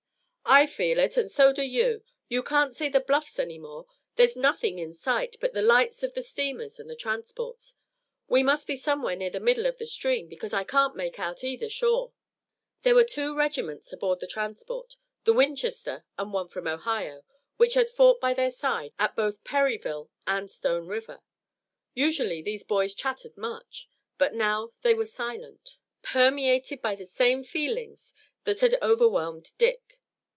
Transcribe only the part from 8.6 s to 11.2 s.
be somewhere near the middle of the stream, because I can't make